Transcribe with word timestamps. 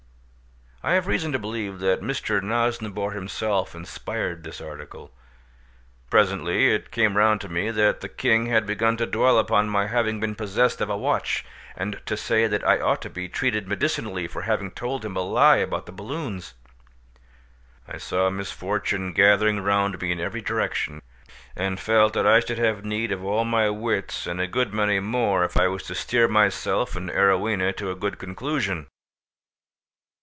I 0.83 0.93
have 0.93 1.05
reason 1.05 1.31
to 1.33 1.37
believe 1.37 1.77
that 1.81 2.01
Mr. 2.01 2.41
Nosnibor 2.41 3.11
himself 3.13 3.75
inspired 3.75 4.43
this 4.43 4.59
article. 4.59 5.11
Presently 6.09 6.73
it 6.73 6.89
came 6.89 7.15
round 7.17 7.39
to 7.41 7.49
me 7.49 7.69
that 7.69 8.01
the 8.01 8.09
king 8.09 8.47
had 8.47 8.65
begun 8.65 8.97
to 8.97 9.05
dwell 9.05 9.37
upon 9.37 9.69
my 9.69 9.85
having 9.85 10.19
been 10.19 10.33
possessed 10.33 10.81
of 10.81 10.89
a 10.89 10.97
watch, 10.97 11.45
and 11.77 12.01
to 12.07 12.17
say 12.17 12.47
that 12.47 12.67
I 12.67 12.79
ought 12.79 12.99
to 13.03 13.11
be 13.11 13.29
treated 13.29 13.67
medicinally 13.67 14.25
for 14.27 14.41
having 14.41 14.71
told 14.71 15.05
him 15.05 15.15
a 15.15 15.21
lie 15.21 15.57
about 15.57 15.85
the 15.85 15.91
balloons. 15.91 16.55
I 17.87 17.99
saw 17.99 18.31
misfortune 18.31 19.13
gathering 19.13 19.59
round 19.59 20.01
me 20.01 20.11
in 20.11 20.19
every 20.19 20.41
direction, 20.41 20.99
and 21.55 21.79
felt 21.79 22.13
that 22.13 22.25
I 22.25 22.39
should 22.39 22.57
have 22.57 22.83
need 22.83 23.11
of 23.11 23.23
all 23.23 23.45
my 23.45 23.69
wits 23.69 24.25
and 24.25 24.41
a 24.41 24.47
good 24.47 24.73
many 24.73 24.99
more, 24.99 25.43
if 25.43 25.57
I 25.57 25.67
was 25.67 25.83
to 25.83 25.93
steer 25.93 26.27
myself 26.27 26.95
and 26.95 27.11
Arowhena 27.11 27.71
to 27.77 27.91
a 27.91 27.95
good 27.95 28.17
conclusion. 28.17 28.87